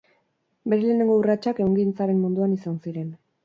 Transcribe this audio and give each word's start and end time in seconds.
Bere 0.73 0.83
lehenengo 0.87 1.19
urratsak 1.21 1.63
ehungintzaren 1.67 2.25
munduan 2.25 2.59
izan 2.61 2.85
ziren. 2.89 3.17